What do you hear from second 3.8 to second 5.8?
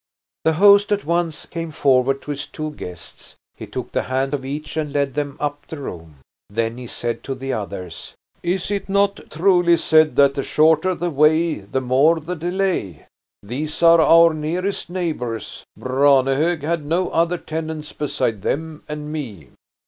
the hand of each and led them up the